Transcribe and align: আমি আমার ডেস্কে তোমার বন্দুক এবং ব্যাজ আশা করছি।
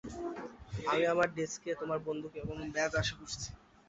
আমি 0.91 1.03
আমার 1.13 1.27
ডেস্কে 1.35 1.71
তোমার 1.81 1.99
বন্দুক 2.07 2.33
এবং 2.43 2.55
ব্যাজ 2.73 2.91
আশা 3.01 3.15
করছি। 3.19 3.49